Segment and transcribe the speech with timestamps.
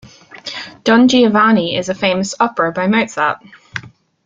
[0.83, 3.37] Don Giovanni is a famous opera by Mozart